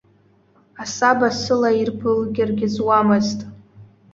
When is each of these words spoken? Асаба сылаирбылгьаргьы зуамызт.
Асаба 0.83 1.27
сылаирбылгьаргьы 1.41 2.67
зуамызт. 2.75 3.39